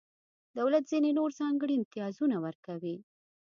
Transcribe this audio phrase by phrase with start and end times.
[0.59, 2.97] دولت ځینې نور ځانګړي امتیازونه ورکوي.